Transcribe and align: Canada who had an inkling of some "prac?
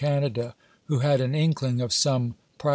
Canada 0.01 0.55
who 0.85 0.97
had 0.97 1.21
an 1.21 1.35
inkling 1.35 1.79
of 1.79 1.93
some 1.93 2.33
"prac? 2.57 2.69